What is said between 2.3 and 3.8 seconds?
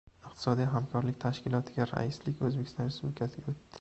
O‘zbekiston Respublikasiga o‘tdi